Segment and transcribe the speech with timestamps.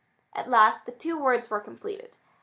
[0.35, 2.17] At last the two words were completed.